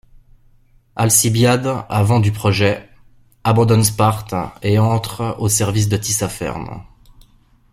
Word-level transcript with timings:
Alcibiade 0.95 1.85
a 1.87 2.01
vent 2.01 2.19
du 2.21 2.31
projet, 2.31 2.89
abandonne 3.43 3.83
Sparte 3.83 4.33
et 4.63 4.79
entre 4.79 5.35
au 5.37 5.47
service 5.47 5.89
de 5.89 5.97
Tissapherne. 5.97 6.81